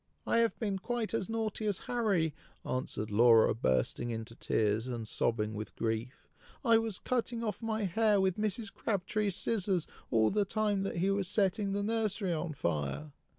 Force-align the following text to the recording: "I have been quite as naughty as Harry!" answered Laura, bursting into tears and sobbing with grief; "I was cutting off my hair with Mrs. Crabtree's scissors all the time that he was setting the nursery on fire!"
"I 0.25 0.39
have 0.39 0.57
been 0.57 0.79
quite 0.79 1.13
as 1.13 1.29
naughty 1.29 1.67
as 1.67 1.77
Harry!" 1.85 2.33
answered 2.65 3.11
Laura, 3.11 3.53
bursting 3.53 4.09
into 4.09 4.33
tears 4.35 4.87
and 4.87 5.07
sobbing 5.07 5.53
with 5.53 5.75
grief; 5.75 6.27
"I 6.65 6.79
was 6.79 6.97
cutting 6.97 7.43
off 7.43 7.61
my 7.61 7.83
hair 7.83 8.19
with 8.19 8.35
Mrs. 8.37 8.73
Crabtree's 8.73 9.35
scissors 9.35 9.85
all 10.09 10.31
the 10.31 10.43
time 10.43 10.81
that 10.81 10.97
he 10.97 11.11
was 11.11 11.27
setting 11.27 11.73
the 11.73 11.83
nursery 11.83 12.33
on 12.33 12.53
fire!" 12.55 13.11